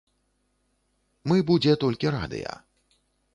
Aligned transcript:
Мы 1.31 1.37
будзе 1.51 1.77
толькі 1.85 2.13
радыя. 2.17 2.51